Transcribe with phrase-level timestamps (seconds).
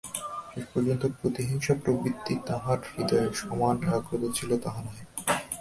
[0.51, 5.03] শেষ পর্যন্তই প্রতিহিংসাপ্রবৃত্তি তাঁহার হৃদয়ে সমান জাগ্রত ছিল তাহা নহে।